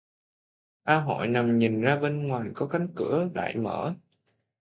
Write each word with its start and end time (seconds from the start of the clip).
A 0.83 0.99
hội 0.99 1.27
nằm 1.27 1.59
nhìn 1.59 1.81
ra 1.81 1.97
bên 1.99 2.27
ngoài 2.27 2.49
có 2.55 2.67
cánh 2.67 2.87
cửa 2.95 3.29
đại 3.33 3.55
mở 3.57 3.93